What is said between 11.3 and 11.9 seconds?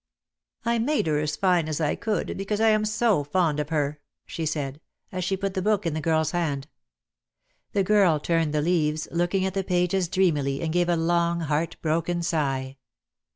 heart